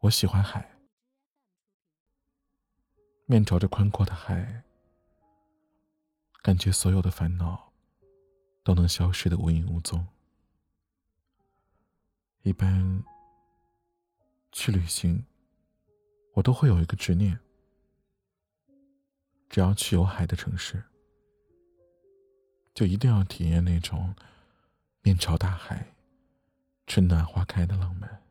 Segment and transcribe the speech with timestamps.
[0.00, 0.78] 我喜欢海，
[3.26, 4.62] 面朝着宽阔的海，
[6.40, 7.70] 感觉所有的烦恼
[8.64, 10.08] 都能消失的无影无踪。
[12.40, 13.04] 一般
[14.52, 15.22] 去旅行，
[16.32, 17.38] 我都会有一个执念：
[19.50, 20.82] 只要去有海的城市，
[22.72, 24.14] 就一定要体验那种
[25.02, 25.94] 面朝大海。
[26.86, 28.29] 春暖花开的浪漫。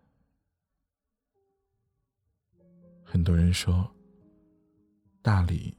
[3.20, 3.86] 很多人说，
[5.22, 5.78] 大理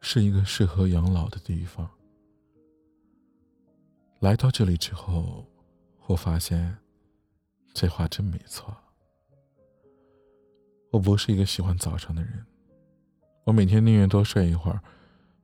[0.00, 1.86] 是一个适合养老的地方。
[4.20, 5.46] 来到这里之后，
[6.06, 6.74] 我发现
[7.74, 8.74] 这话真没错。
[10.90, 12.46] 我不是一个喜欢早上的人，
[13.44, 14.82] 我每天宁愿多睡一会儿，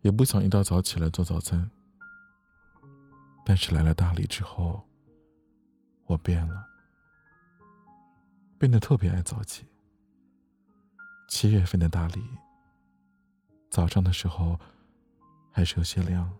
[0.00, 1.70] 也不想一大早起来做早餐。
[3.44, 4.82] 但是来了大理之后，
[6.06, 6.66] 我变了，
[8.58, 9.66] 变得特别爱早起。
[11.28, 12.22] 七月份的大理，
[13.70, 14.58] 早上的时候
[15.50, 16.30] 还是有些凉。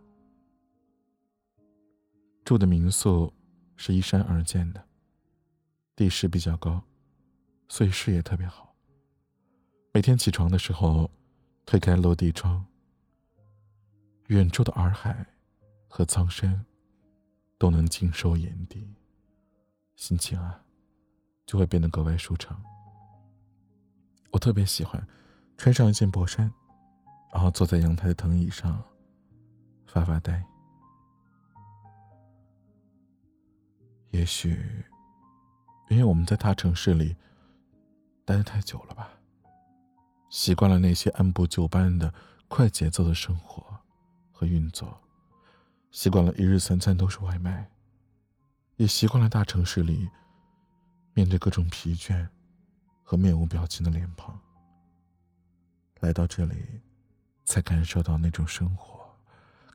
[2.45, 3.33] 住的民宿
[3.77, 4.87] 是依山而建的，
[5.97, 6.83] 地势比较高，
[7.69, 8.75] 所以视野特别好。
[9.93, 11.11] 每天起床的时候，
[11.65, 12.65] 推开落地窗，
[14.27, 15.27] 远处的洱海
[15.89, 16.65] 和苍山
[17.59, 18.95] 都能尽收眼底。
[19.97, 20.63] 心情啊，
[21.47, 22.63] 就会变得格外舒畅。
[24.35, 25.01] 我特别喜欢
[25.57, 26.53] 穿上一件薄衫，
[27.33, 28.83] 然后坐在阳台的藤椅上
[29.87, 30.45] 发发呆。
[34.11, 34.85] 也许，
[35.89, 37.15] 因为我们在大城市里
[38.25, 39.09] 待的太久了吧，
[40.31, 42.13] 习惯了那些按部就班的
[42.49, 43.65] 快节奏的生活
[44.33, 45.01] 和运作，
[45.93, 47.71] 习惯了一日三餐都是外卖。
[48.75, 50.11] 也习惯了大城市里
[51.13, 52.27] 面对各种疲倦
[53.05, 54.37] 和面无表情的脸庞。
[56.01, 56.81] 来到这里，
[57.45, 59.09] 才感受到那种生活，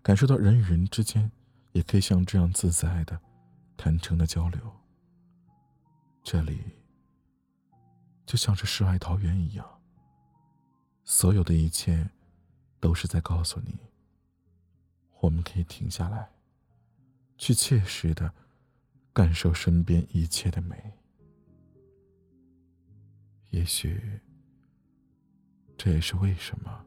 [0.03, 1.31] 感受到人与人之间
[1.72, 3.17] 也可以像这样自在的、
[3.78, 4.59] 坦诚的交流。
[6.23, 6.59] 这里
[8.25, 9.81] 就像是世外桃源一样，
[11.06, 12.09] 所有的一切
[12.81, 13.79] 都是在告诉你，
[15.22, 16.29] 我们可以停下来，
[17.38, 18.34] 去切实的。
[19.11, 20.94] 感受身边一切的美，
[23.59, 24.02] 也许
[25.78, 26.86] 这也是为什么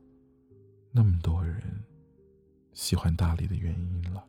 [0.90, 1.62] 那么多人
[2.72, 4.26] 喜欢大理的原因了。